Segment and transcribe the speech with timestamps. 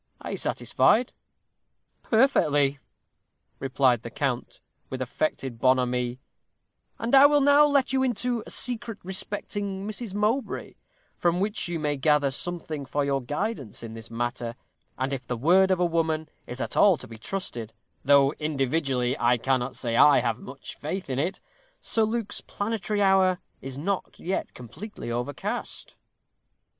[0.21, 1.13] Are you satisfied?"
[2.01, 2.79] "Perfectly,"
[3.59, 6.17] replied the count, with affected bonhomie;
[6.97, 10.73] "and I will now let you into a secret respecting Miss Mowbray,
[11.15, 14.55] from which you may gather something for your guidance in this matter;
[14.97, 17.71] and if the word of a woman is at all to be trusted,
[18.03, 21.39] though individually I cannot say I have much faith in it,
[21.79, 25.95] Sir Luke's planetary hour is not yet completely overcast."